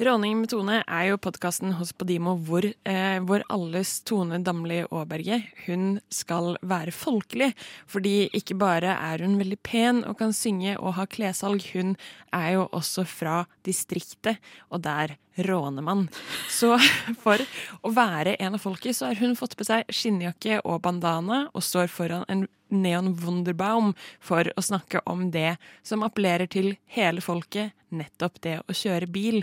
[0.00, 5.42] Råning med Tone er jo podkasten hos Podimo hvor, eh, vår alles Tone Damli Aaberge
[5.66, 7.52] hun skal være folkelig.
[7.86, 11.96] Fordi ikke bare er hun veldig pen og kan synge og ha klessalg, hun
[12.32, 14.38] er jo også fra distriktet,
[14.70, 16.08] og der råner man.
[16.48, 16.78] Så
[17.24, 17.36] for
[17.84, 21.62] å være en av folket, så har hun fått på seg skinnjakke og bandana og
[21.62, 25.56] står foran en Neon Wunderbaum for å snakke om det
[25.86, 29.42] som appellerer til hele folket, nettopp det å kjøre bil.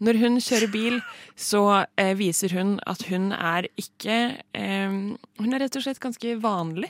[0.00, 0.96] Når hun kjører bil,
[1.36, 1.60] så
[2.00, 4.16] eh, viser hun at hun er ikke
[4.56, 4.94] eh,
[5.40, 6.88] Hun er rett og slett ganske vanlig.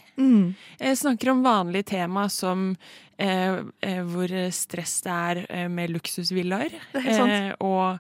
[0.79, 2.77] Eh, snakker om vanlige tema som
[3.19, 6.79] eh, eh, hvor stress det er eh, med luksusvillaer.
[7.61, 7.99] Og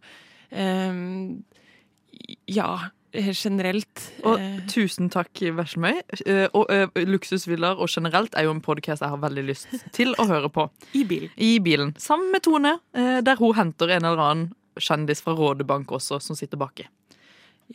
[2.50, 2.70] ja,
[3.12, 4.02] generelt.
[4.24, 6.00] Og eh, tusen takk, Veslemøy.
[6.26, 10.14] Eh, og uh, Luksusvillaer og generelt er jo en podkast jeg har veldig lyst til
[10.18, 10.68] å høre på.
[11.00, 11.30] I bilen.
[11.36, 11.94] I bilen.
[11.98, 16.38] Sammen med Tone, eh, der hun henter en eller annen kjendis fra Rådebank også, som
[16.38, 16.86] sitter baki.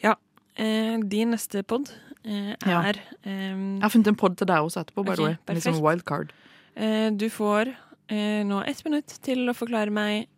[0.02, 0.16] Ja.
[0.56, 1.90] Eh, din neste pod
[2.24, 2.80] eh, Ja.
[2.88, 5.36] er eh, Jeg har funnet en pod til deg også etterpå, by the way.
[5.52, 6.32] Litt sånn wildcard.
[6.80, 7.74] eh, Du får
[8.08, 10.30] eh, nå ett minutt til å forklare meg eh,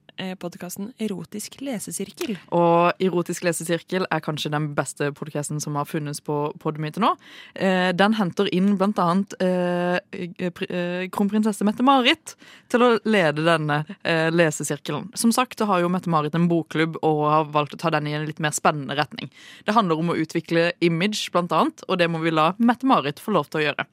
[0.41, 2.35] podkasten Erotisk lesesirkel.
[2.55, 7.11] Og Erotisk lesesirkel er kanskje den beste podkasten som har funnes på Podmy til nå.
[7.55, 12.35] Eh, den henter inn blant annet eh, eh, pri- eh, kronprinsesse Mette-Marit
[12.71, 15.09] til å lede denne eh, lesesirkelen.
[15.17, 18.15] Som sagt så har jo Mette-Marit en bokklubb og har valgt å ta den i
[18.17, 19.29] en litt mer spennende retning.
[19.67, 23.37] Det handler om å utvikle image, blant annet, og det må vi la Mette-Marit få
[23.37, 23.87] lov til å gjøre.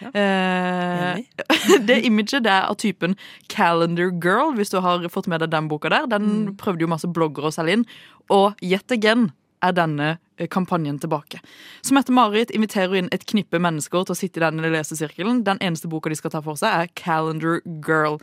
[0.00, 1.18] Eh,
[1.88, 3.16] det imaget det er av typen
[3.52, 6.08] Calendar Girl, hvis du har fått med deg den boka der.
[6.10, 7.86] Den prøvde jo masse bloggere å selge inn.
[8.30, 9.30] Og yet again
[9.64, 11.40] er denne eh, kampanjen tilbake.
[11.84, 15.42] Så Mette-Marit inviterer inn et knippe mennesker til å sitte i denne lesesirkelen.
[15.46, 18.18] Den eneste boka de skal ta for seg, er Calendar Girl.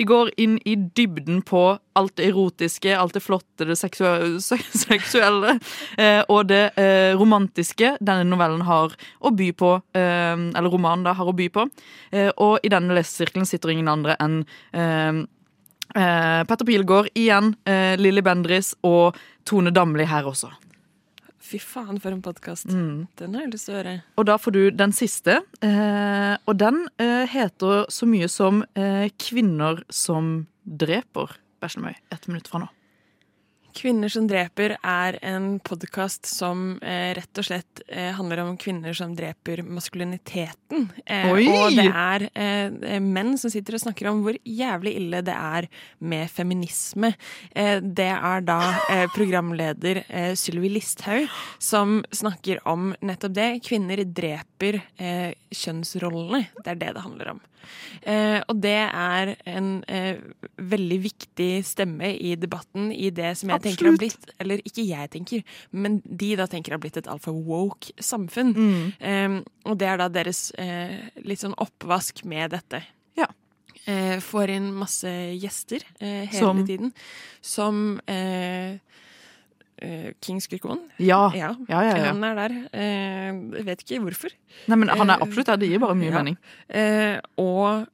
[0.00, 1.64] De går inn i dybden på
[1.98, 4.40] alt det erotiske, alt det flotte, det seksuelle,
[4.86, 5.56] seksuelle
[5.98, 11.28] eh, og det eh, romantiske denne novellen har å by på, eller romanen da har
[11.28, 11.64] å by på.
[12.42, 14.42] Og i denne lesesirkelen sitter ingen andre enn
[15.94, 20.52] eh, Petter Pilgaard igjen, eh, Lilly Bendris og Tone Damli her også.
[21.50, 22.68] Fy faen, for en podkast.
[22.70, 23.08] Mm.
[23.18, 23.94] Den har jeg lyst til å høre.
[24.20, 25.40] Og da får du den siste.
[25.66, 31.38] Eh, og den eh, heter så mye som eh, 'Kvinner som dreper'.
[31.60, 32.68] Bæsjemøy, ett minutt fra nå.
[33.76, 38.94] Kvinner som dreper er en podkast som eh, rett og slett eh, handler om kvinner
[38.96, 40.88] som dreper maskuliniteten.
[41.06, 45.36] Eh, og det er eh, menn som sitter og snakker om hvor jævlig ille det
[45.36, 45.68] er
[46.02, 47.12] med feminisme.
[47.54, 48.58] Eh, det er da
[48.90, 51.30] eh, programleder eh, Sylvi Listhaug
[51.62, 53.50] som snakker om nettopp det.
[53.68, 56.46] Kvinner dreper eh, kjønnsrollene.
[56.58, 57.44] Det er det det handler om.
[58.02, 60.20] Eh, og det er en eh,
[60.56, 65.10] veldig viktig stemme i debatten i det som jeg tenker har blitt Eller ikke jeg
[65.12, 65.42] tenker,
[65.72, 68.54] men de da tenker har blitt et altfor woke samfunn.
[68.56, 68.86] Mm.
[68.98, 69.36] Eh,
[69.70, 72.82] og det er da deres eh, litt sånn oppvask med dette.
[73.18, 73.28] Ja.
[73.86, 76.64] Eh, får inn masse gjester eh, hele Som?
[76.68, 76.92] tiden.
[77.40, 78.78] Som eh,
[79.80, 80.78] eh, King Skurkon.
[80.98, 81.30] Ja.
[81.34, 82.04] Ja, Ja, ja, ja.
[82.12, 82.54] Han er der.
[82.74, 84.32] Uh, vet ikke hvorfor.
[84.68, 85.56] Nei, men Han er Eh, absolutt der.
[85.62, 86.18] Det gir bare mye ja.
[86.22, 86.36] mening.
[86.68, 87.86] Uh, og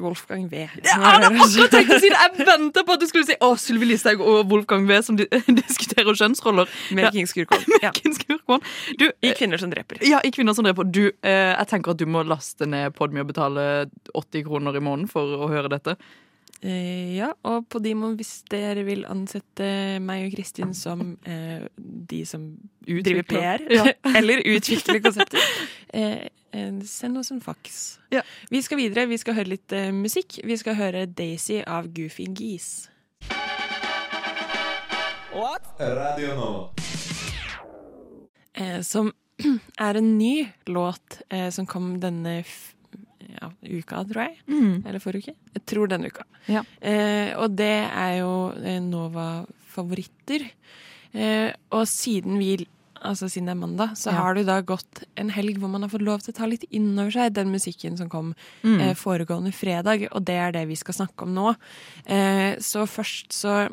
[0.00, 0.66] Wolfgang V.
[0.66, 2.18] Jeg er akkurat tenkt å si det!
[2.36, 5.16] Jeg venta på at du skulle si å, Sylvi Listhaug og Wolfgang V som
[5.62, 6.68] diskuterer kjønnsroller.
[6.96, 7.12] Med Ja.
[7.14, 7.64] King Skurkon.
[7.84, 7.90] Ja.
[7.96, 8.62] King Skurkon.
[8.98, 10.00] Du, I Kvinner som dreper.
[10.06, 10.84] ja, i Kvinner som dreper.
[10.88, 13.66] Du, jeg tenker at du må laste ned Podmy og betale
[14.14, 15.96] 80 kroner i måneden for å høre dette.
[16.66, 19.66] Eh, ja, og på Podimo, hvis dere vil ansette
[20.02, 22.48] meg og Kristin som eh, de som
[22.82, 23.84] driver PR, Ja.
[24.18, 25.38] eller utvikler konsepter,
[25.94, 28.00] eh, eh, send oss en faks.
[28.10, 28.24] Ja.
[28.50, 29.06] Vi skal videre.
[29.06, 30.40] Vi skal høre litt eh, musikk.
[30.42, 32.90] Vi skal høre Daisy av Goofy Geese.
[35.78, 36.50] Radio nå.
[38.56, 39.12] eh, som
[39.86, 42.40] er en ny låt eh, som kom denne
[43.40, 44.36] ja, uka, tror jeg.
[44.86, 45.36] Eller forrige uke.
[45.54, 46.24] Jeg tror denne uka.
[46.48, 46.62] Ja.
[46.80, 50.46] Eh, og det er jo eh, Nova-favoritter.
[51.12, 52.66] Eh, og siden vi
[53.06, 54.16] Altså siden det er mandag, så Ja.
[54.22, 56.64] har det da gått en helg hvor man har fått lov til å ta litt
[56.72, 58.80] inn over seg den musikken som kom Mm.
[58.80, 61.54] eh, foregående fredag, og det er det vi skal snakke om nå.
[62.06, 63.68] Eh, så først så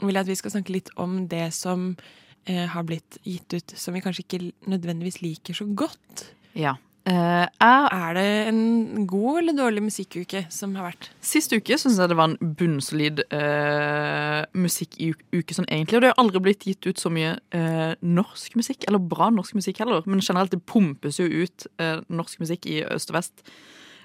[0.00, 1.96] vil jeg at vi skal snakke litt om det som
[2.46, 6.30] eh, har blitt gitt ut, som vi kanskje ikke nødvendigvis liker så godt.
[6.54, 6.76] Ja.
[7.08, 11.08] Eh, jeg Er det en god eller dårlig musikkuke som har vært?
[11.24, 15.96] Sist uke syns jeg det var en bunnsolid uh, musikkuke sånn egentlig.
[15.96, 19.56] Og det har aldri blitt gitt ut så mye uh, norsk musikk, eller bra norsk
[19.56, 20.04] musikk heller.
[20.06, 23.46] Men generelt det pumpes jo ut uh, norsk musikk i øst og vest.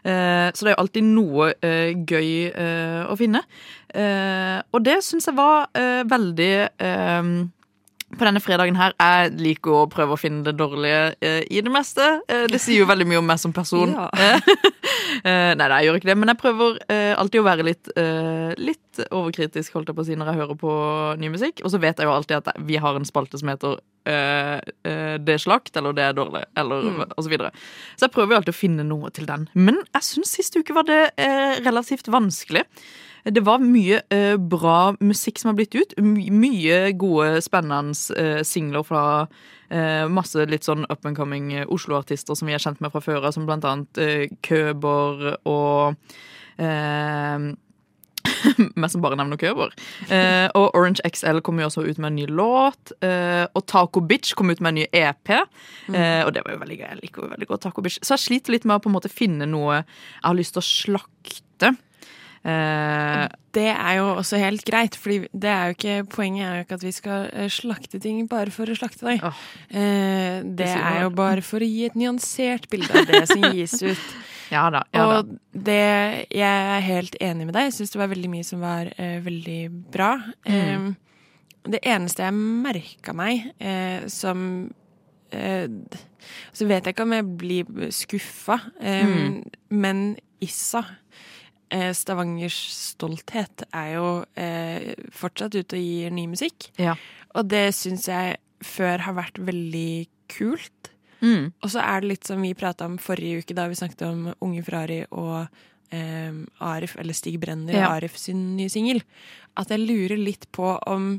[0.06, 1.48] Eh, så det er jo alltid noe
[2.06, 3.42] gøy eh, å finne.
[3.90, 5.72] Eh, og det syns jeg var
[6.06, 6.54] veldig
[8.18, 11.72] på denne fredagen her, Jeg liker å prøve å finne det dårlige eh, i det
[11.72, 12.22] meste.
[12.32, 13.96] Eh, det sier jo veldig mye om meg som person.
[13.96, 14.10] Ja.
[15.26, 17.88] Eh, nei, nei, jeg gjør ikke det, men jeg prøver eh, alltid å være litt,
[17.98, 20.74] eh, litt overkritisk holdt jeg på å si, når jeg hører på
[21.22, 21.62] ny musikk.
[21.64, 24.60] Og så vet jeg jo alltid at vi har en spalte som heter eh,
[25.18, 27.02] 'Det er slakt', eller 'Det er dårlig', eller Mm.
[27.18, 27.52] og så videre.
[27.96, 29.48] Så jeg prøver jo alltid å finne noe til den.
[29.56, 31.14] Men jeg syns sist uke var det
[31.66, 32.64] relativt vanskelig.
[33.26, 35.96] Det var mye eh, bra musikk som har blitt ut.
[35.98, 39.04] My mye gode, spennende eh, singler fra
[39.74, 43.02] eh, masse litt sånn up and coming eh, Oslo-artister som vi er kjent med fra
[43.02, 45.96] før av, som blant annet eh, Køber og
[46.62, 47.54] eh,
[48.82, 49.74] Mest som bare nevner Køber.
[50.10, 52.94] Eh, og Orange XL kom jo også ut med en ny låt.
[53.06, 55.34] Eh, og Taco Bitch kom ut med en ny EP.
[55.34, 56.88] Eh, og det var jo veldig gøy.
[56.92, 58.02] Jeg liker jo veldig godt Taco Bitch.
[58.06, 60.64] Så jeg sliter litt med å på en måte finne noe jeg har lyst til
[60.64, 61.74] å slakte.
[62.46, 66.64] Eh, Det er jo også helt greit, for det er jo ikke, poenget er jo
[66.66, 69.24] ikke at vi skal eh, slakte ting bare for å slakte deg.
[69.26, 69.40] Oh,
[69.72, 73.78] Eh, det er jo bare for å gi et nyansert bilde av det som gis
[73.82, 74.04] ut.
[74.56, 74.84] ja da.
[74.94, 75.18] Ja, da.
[75.24, 75.80] Og det,
[76.30, 76.44] jeg
[76.76, 77.70] er helt enig med deg.
[77.72, 79.60] Jeg syns det var veldig mye som var eh, veldig
[79.96, 80.12] bra.
[80.46, 80.92] Mm.
[81.66, 84.70] Det eneste jeg merka meg eh, som
[86.56, 89.42] Så vet jeg ikke om jeg blir skuffa, Mm.
[89.72, 90.06] men
[90.42, 90.84] Issa
[91.98, 92.56] Stavangers
[92.94, 94.08] stolthet er jo
[94.40, 96.70] eh, fortsatt ute og gir ny musikk.
[96.82, 96.96] Ja.
[97.36, 100.92] Og det syns jeg før har vært veldig kult.
[101.22, 101.52] Mm.
[101.64, 104.28] Og så er det litt som vi prata om forrige uke, da vi snakket om
[104.46, 105.48] Unge Ferrari og
[105.96, 106.34] eh,
[106.66, 107.88] Arif, eller Stig Brenner Ja.
[107.90, 109.02] og Arif sin nye singel.
[109.58, 111.16] At jeg lurer litt på om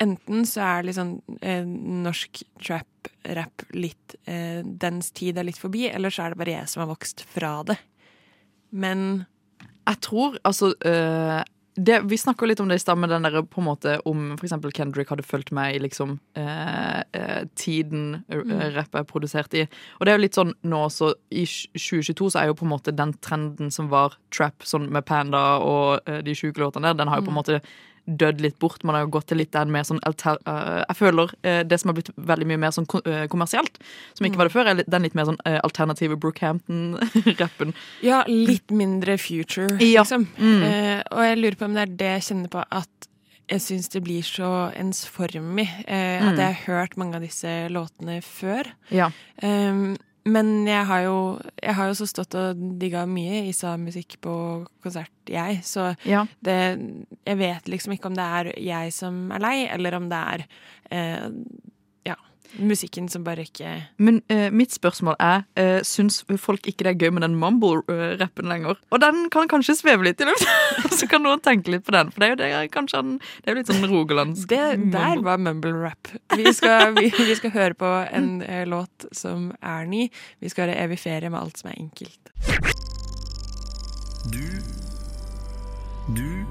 [0.00, 1.10] Enten så er liksom
[1.44, 6.54] eh, norsk trap-rap litt eh, Dens tid er litt forbi, eller så er det bare
[6.54, 7.76] jeg som har vokst fra det.
[8.72, 9.26] Men
[9.90, 11.40] Jeg tror altså uh,
[11.80, 14.32] det, Vi snakka litt om det i stad, med den der på en måte om
[14.36, 19.64] eksempel Kendrick hadde fulgt med i liksom uh, uh, tiden uh, rapp er produsert i.
[19.98, 22.74] Og det er jo litt sånn nå også, i 2022 så er jo på en
[22.74, 27.12] måte den trenden som var trap, sånn med Panda og de sjuke låtene der, den
[27.12, 27.62] har jo på en måte
[28.18, 28.82] dødd litt bort.
[28.84, 30.38] Man har jo gått til litt den mer sånn alter...
[30.48, 33.78] uh, jeg føler uh, det som har blitt veldig mye mer sånn ko- eh, kommersielt,
[34.18, 37.72] som ikke var det før, er den litt mer sånn alternative Brookhampton-rappen.
[38.02, 40.02] ja, litt mindre future, Ja.
[40.02, 40.26] liksom.
[40.38, 41.02] Mm.
[41.12, 43.08] Og jeg lurer på om det er det jeg kjenner på at
[43.50, 45.68] jeg syns det blir så ensformig.
[45.86, 46.28] Eh, Mm.
[46.32, 48.66] At jeg har hørt mange av disse låtene før.
[48.90, 49.10] Ja.
[49.42, 49.96] Um,
[50.28, 51.16] men jeg har jo
[51.62, 54.34] Jeg har jo så stått og digga mye Isa-musikk på
[54.84, 55.60] konsert, jeg.
[55.64, 56.26] Så ja.
[56.44, 56.58] det
[57.26, 60.46] Jeg vet liksom ikke om det er jeg som er lei, eller om det er
[60.90, 61.28] eh,
[62.58, 66.98] musikken som bare ikke Men uh, mitt spørsmål er uh, Syns folk ikke det er
[67.04, 68.80] gøy med den mumble-rappen lenger?
[68.90, 72.10] Og den kan kanskje sveve litt i luften, så kan noen tenke litt på den.
[72.14, 74.62] For det er jo det, kanskje en, det er litt sånn rogalandsk Det
[74.94, 76.10] der var mumble rap.
[76.36, 80.08] Vi vi, vi skal høre på en uh, låt som er ny.
[80.40, 82.20] Vi skal høre 'Evig ferie' med alt som er enkelt.
[84.32, 84.46] Du
[86.14, 86.44] Du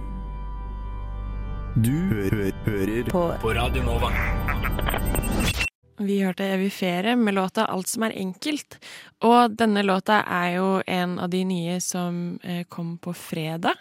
[1.76, 3.34] Du hø hø hører på.
[3.42, 5.69] på Radio Nova.
[6.00, 8.78] Vi hørte Evig ferie med låta Alt som er enkelt.
[9.28, 13.76] Og denne låta er jo en av de nye som eh, kom på fredag.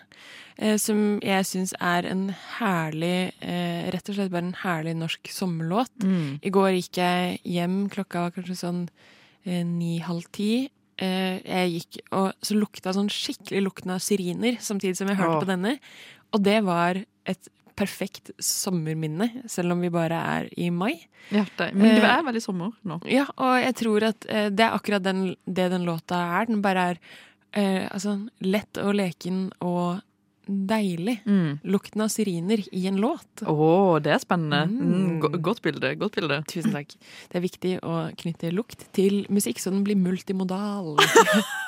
[0.59, 2.29] Eh, som jeg syns er en
[2.59, 5.95] herlig eh, Rett og slett bare en herlig norsk sommerlåt.
[6.03, 6.41] Mm.
[6.43, 8.83] I går gikk jeg hjem, klokka var kanskje sånn
[9.49, 10.69] ni-halv ti.
[10.99, 15.45] jeg gikk og så lukta sånn skikkelig lukten av syriner samtidig som jeg hørte Åh.
[15.45, 15.77] på denne.
[16.35, 20.97] Og det var et perfekt sommerminne, selv om vi bare er i mai.
[21.31, 21.75] Hjertet.
[21.77, 22.99] men det Eh, er veldig sommer nå.
[23.07, 26.47] Ja, og jeg tror at eh, det er akkurat den, det den låta er.
[26.51, 27.01] Den bare er
[27.55, 30.01] eh, altså, lett og leken og
[30.49, 31.19] deilig.
[31.29, 31.59] Mm.
[31.69, 33.43] Lukten av syriner i en låt.
[33.45, 34.62] Å, det er spennende.
[34.64, 34.93] Mm.
[34.95, 35.19] Mm.
[35.21, 35.91] go- Godt bilde.
[36.01, 36.38] Godt bilde.
[36.49, 36.95] Tusen takk.
[37.29, 40.97] Det er viktig å knytte lukt til musikk, så den blir multimodal.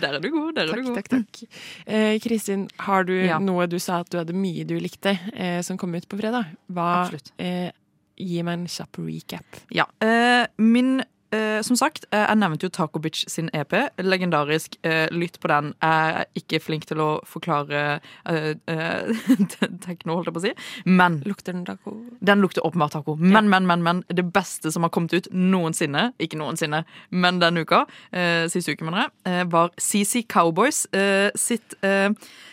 [0.00, 0.52] Der er du god.
[0.54, 0.96] Der er Takk, du god.
[1.02, 1.58] takk, takk.
[1.86, 3.38] Eh, Kristin, har du Ja.
[3.38, 6.46] noe du sa at du hadde mye du likte, eh, som kom ut på fredag?
[6.70, 7.32] Hva, Absolutt.
[7.38, 7.70] eh,
[8.18, 9.60] gi meg en kjapp recap.
[9.70, 9.84] Ja.
[10.00, 13.72] Eh, min eh, Som sagt, eh, jeg nevnte jo Taco Bitch sin EP.
[13.98, 14.76] Legendarisk.
[14.82, 15.74] Eh, lytt på den.
[15.82, 19.28] Jeg er ikke flink til å forklare eh, eh,
[19.86, 20.54] tekno, holdt jeg på å si.
[20.86, 21.96] Men Lukter den taco?
[22.20, 23.16] den lukter åpenbart taco.
[23.16, 24.04] Men, men, men, men.
[24.08, 28.86] Det beste som har kommet ut noensinne, ikke noensinne, men denne uka, eh, siste uke,
[28.86, 32.10] mener jeg, eh, var CC Cowboys eh, sitt eh,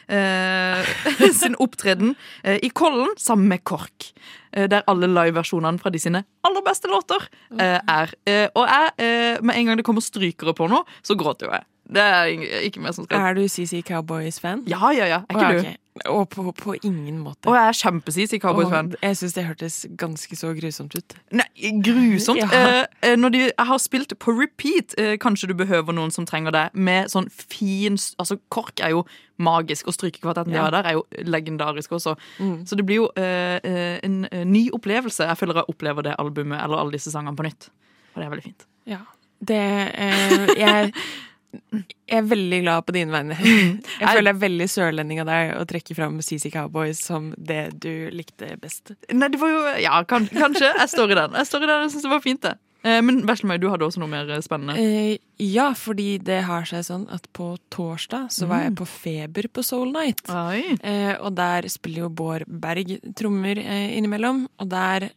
[0.07, 0.95] eh,
[1.41, 4.11] sin opptreden eh, i Kollen sammen med KORK.
[4.55, 7.27] Eh, Der alle liveversjonene fra de sine aller beste låter
[7.59, 8.13] eh, er.
[8.25, 11.65] Eh, Og jeg, med en gang det kommer strykere på noe, så gråter jo jeg.
[11.85, 14.63] Det er ikke meg som skal Er du CC Cowboys-fan?
[14.69, 15.19] Ja, ja, ja.
[15.29, 15.81] Er ikke oh, ja, du?
[16.11, 17.47] Og på, på ingen måte.
[17.47, 18.89] Og jeg er kjempe-CC Cowboys-fan.
[19.01, 21.15] Jeg syns det hørtes ganske så grusomt ut.
[21.31, 21.45] Nei,
[21.85, 22.41] grusomt.
[22.41, 22.49] Ja.
[22.51, 26.27] Eh, eh, når de, jeg har spilt på repeat, eh, kanskje du behøver noen som
[26.27, 29.05] trenger det, med sånn fin Altså, KORK er jo
[29.39, 32.15] magisk, og strykekvartetten de har der, er jo legendarisk også.
[32.39, 32.65] Mm.
[32.67, 35.23] Så det blir jo eh, eh, en eh, ny opplevelse.
[35.23, 37.69] Jeg føler jeg opplever det albumet, eller alle disse sangene, på nytt.
[38.13, 38.67] Og det er veldig fint.
[38.89, 38.99] Ja.
[39.45, 39.63] Det
[39.95, 40.91] eh, jeg,
[41.75, 43.37] jeg er veldig glad på dine vegne.
[43.99, 47.63] Jeg føler det er veldig sørlending av deg å trekke fram CC Cowboys som det
[47.81, 48.93] du likte best.
[49.11, 50.69] Nei, det var jo Ja, kan, kanskje.
[50.69, 51.35] Jeg står i den.
[51.39, 52.55] Jeg står i den, jeg syns det var fint, det.
[52.85, 54.77] Eh, men Veslemøy, du hadde også noe mer eh, spennende.
[54.77, 59.49] Eh, ja, fordi det har seg sånn at på torsdag så var jeg på Feber
[59.49, 60.21] på Soul Night.
[60.29, 64.45] Eh, og der spiller jo Bård Berg trommer eh, innimellom.
[64.61, 65.09] Og der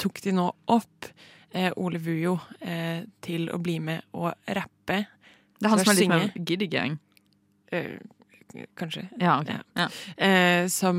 [0.00, 1.08] tok de nå opp
[1.54, 5.00] eh, Ole Vujo eh, til å bli med og rappe.
[5.58, 6.20] Det er han som er litt synge.
[6.20, 6.98] mer Giddy Gang.
[7.72, 7.96] Eh,
[8.78, 9.08] kanskje.
[9.20, 9.50] Ja, ok.
[9.54, 9.62] Ja.
[9.78, 9.88] Ja.
[10.26, 10.98] Eh, som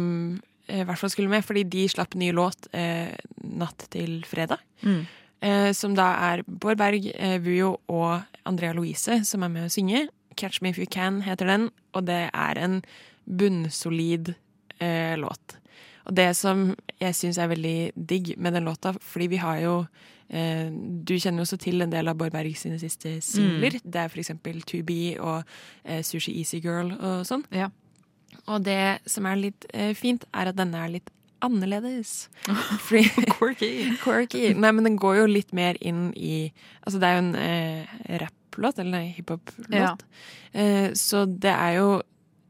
[0.67, 4.63] eh, i hvert fall skulle med, fordi de slapp ny låt eh, natt til fredag.
[4.85, 5.03] Mm.
[5.45, 7.07] Eh, som da er Bård Berg,
[7.45, 10.07] Vujo og Andrea Louise som er med å synge.
[10.35, 12.81] 'Catch Me If You Can' heter den, og det er en
[13.25, 14.33] bunnsolid
[14.79, 15.55] eh, låt.
[16.05, 16.67] Og det som
[17.01, 19.77] jeg syns er veldig digg med den låta, fordi vi har jo
[20.29, 23.79] eh, Du kjenner jo også til en del av Bård Berg sine siste singler.
[23.83, 25.43] Det er for eksempel To Be og
[25.83, 27.45] eh, Sushi Easy Girl og sånn.
[27.53, 27.71] Ja.
[28.45, 31.11] Og det som er litt eh, fint, er at denne er litt
[31.45, 32.29] annerledes.
[32.85, 33.71] Fordi Quirky.
[34.03, 34.47] Quirky.
[34.53, 36.49] Nei, men den går jo litt mer inn i
[36.85, 39.73] Altså, det er jo en eh, rapplåt, eller nei, hiphop-låt.
[39.73, 39.95] Ja.
[40.53, 41.87] Eh, så det er jo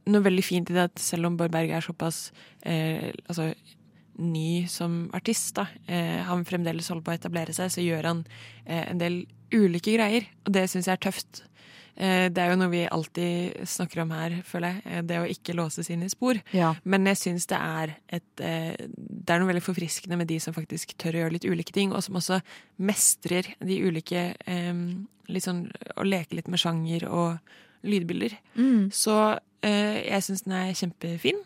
[0.08, 2.32] noe veldig fint i det at selv om Bård Berg er såpass
[2.66, 3.50] eh, altså,
[4.22, 8.22] ny som artist, da, eh, han fremdeles holder på å etablere seg, så gjør han
[8.66, 10.28] eh, en del ulike greier.
[10.46, 11.42] Og det syns jeg er tøft.
[11.96, 14.82] Eh, det er jo noe vi alltid snakker om her, føler jeg.
[14.86, 16.40] eh, Det å ikke låse sine spor.
[16.56, 16.74] Ja.
[16.84, 20.54] Men jeg syns det er et eh, Det er noe veldig forfriskende med de som
[20.56, 22.42] faktisk tør å gjøre litt ulike ting, og som også
[22.84, 24.30] mestrer de ulike
[25.26, 25.64] Litt sånn
[25.98, 27.40] å leke litt med sjanger og
[27.86, 28.36] lydbilder.
[28.54, 28.92] Mm.
[28.94, 29.16] Så
[29.70, 31.42] jeg syns den er kjempefin.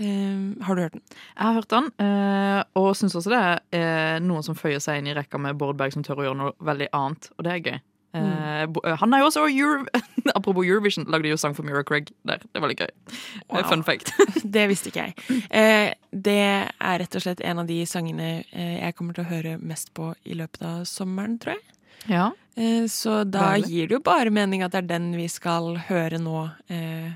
[0.00, 1.02] Eh, har du hørt den?
[1.36, 4.98] Jeg har hørt den, eh, og syns også det er eh, noen som føyer seg
[5.02, 7.52] inn i rekka med Bård Berg som tør å gjøre noe veldig annet, og det
[7.52, 7.80] er gøy.
[8.12, 8.74] Mm.
[8.84, 9.86] Eh, han er jo også Euro
[10.36, 12.42] Apropos Eurovision, lagde jo sang for Mira Craig der.
[12.52, 12.90] Det var litt gøy.
[12.90, 13.20] Eh,
[13.52, 13.62] Wow.
[13.70, 14.12] Fun fact.
[14.56, 15.44] Det visste ikke jeg.
[15.50, 19.30] Eh, det er rett og slett en av de sangene eh, jeg kommer til å
[19.30, 21.64] høre mest på i løpet av sommeren, tror jeg.
[22.12, 22.26] Ja.
[22.56, 23.68] Eh, så da Værlig.
[23.72, 27.12] gir det jo bare mening at det er den vi skal høre nå eh,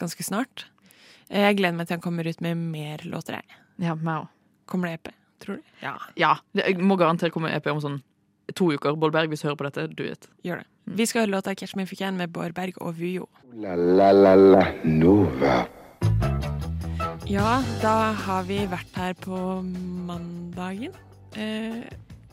[0.00, 0.64] ganske snart.
[1.30, 3.44] Eh, jeg gleder meg til han kommer ut med mer låter, jeg.
[3.78, 4.28] Ja, meg òg.
[4.70, 5.12] Kommer det EP,
[5.44, 5.62] tror du?
[5.82, 6.34] Ja, Ja.
[6.54, 8.02] det- Jeg må garantert komme EP om sånn
[8.54, 8.96] to uker.
[8.98, 10.26] Bård Berg, hvis du hører på dette, du vet.
[10.44, 10.66] gjør det.
[10.86, 13.28] Vi skal høre låta 'Catch Me If You Can' med Bård Berg og Vujo.
[13.54, 15.66] La la la la Nova.
[17.26, 19.62] Ja, da har vi vært her på
[20.06, 20.92] mandagen.
[21.36, 21.84] Eh,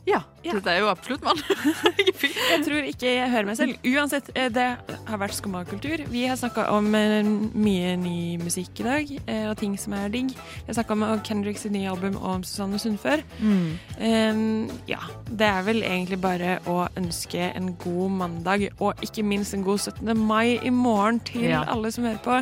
[0.07, 0.21] Ja.
[0.45, 0.53] Ja.
[0.55, 1.39] Dette er jo absolutt mann.
[2.47, 3.75] Jeg tror ikke jeg hører meg selv.
[3.85, 4.65] Uansett, eh, det
[5.09, 5.99] har vært Skumma kultur.
[6.09, 10.07] Vi har snakka om eh, mye ny musikk i dag, eh, og ting som er
[10.13, 10.31] digg.
[10.31, 13.21] Vi har snakka om Kendricks nye album og om Susanne Sundfør.
[13.43, 13.65] Mm.
[13.99, 14.43] Um,
[14.89, 19.65] ja, det er vel egentlig bare å ønske en god mandag, og ikke minst en
[19.67, 20.13] god 17.
[20.17, 21.65] mai i morgen til Ja.
[21.67, 22.39] alle som hører på.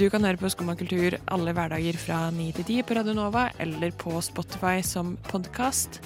[0.00, 3.50] Du kan høre på Skumma kultur alle hverdager fra 9 til 10 på Radio Nova,
[3.60, 6.00] eller på Spotify som podkast.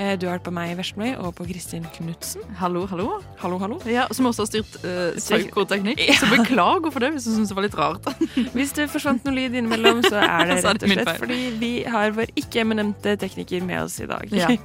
[0.00, 2.44] Eh, du har hjulpet på meg, Veslemøy, og på Kristin Knutsen.
[2.56, 3.18] Hallo, hallo.
[3.42, 3.76] Hallo, hallo.
[3.84, 6.00] Ja, Som også har styrt uh, psykoteknikk.
[6.16, 8.08] Så beklager for det hvis du syns det var litt rart.
[8.56, 12.16] Hvis det forsvant noe lyd innimellom, så er det rett og slett fordi vi har
[12.16, 14.32] vår ikke-eminente tekniker med oss i dag.
[14.32, 14.54] Ja.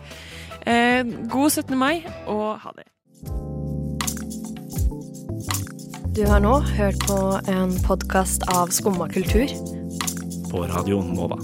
[0.65, 1.75] Eh, God 17.
[1.77, 2.87] mai, og ha det.
[6.17, 7.19] Du har nå hørt på
[7.53, 9.45] en podkast av Skumma kultur.
[10.49, 11.37] På Radio Nova.